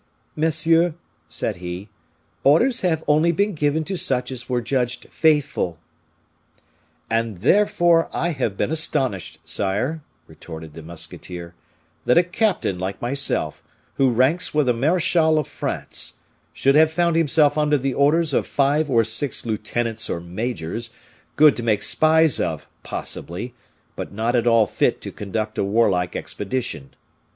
"Monsieur," 0.35 0.95
said 1.27 1.57
he, 1.57 1.87
"orders 2.43 2.81
have 2.81 3.03
only 3.07 3.31
been 3.31 3.53
given 3.53 3.83
to 3.83 3.95
such 3.95 4.31
as 4.31 4.49
were 4.49 4.59
judged 4.59 5.05
faithful." 5.11 5.77
"And, 7.07 7.41
therefore, 7.41 8.09
I 8.11 8.29
have 8.29 8.57
been 8.57 8.71
astonished, 8.71 9.37
sire," 9.45 10.01
retorted 10.25 10.73
the 10.73 10.81
musketeer, 10.81 11.53
"that 12.05 12.17
a 12.17 12.23
captain 12.23 12.79
like 12.79 12.99
myself, 12.99 13.61
who 13.97 14.09
ranks 14.09 14.55
with 14.55 14.67
a 14.69 14.73
marechal 14.73 15.37
of 15.37 15.47
France, 15.47 16.17
should 16.51 16.73
have 16.73 16.91
found 16.91 17.15
himself 17.15 17.55
under 17.55 17.77
the 17.77 17.93
orders 17.93 18.33
of 18.33 18.47
five 18.47 18.89
or 18.89 19.03
six 19.03 19.45
lieutenants 19.45 20.09
or 20.09 20.19
majors, 20.19 20.89
good 21.35 21.55
to 21.57 21.61
make 21.61 21.83
spies 21.83 22.39
of, 22.39 22.67
possibly, 22.81 23.53
but 23.95 24.11
not 24.11 24.35
at 24.35 24.47
all 24.47 24.65
fit 24.65 24.99
to 25.01 25.11
conduct 25.11 25.59
a 25.59 25.63
warlike 25.63 26.15
expedition. 26.15 26.95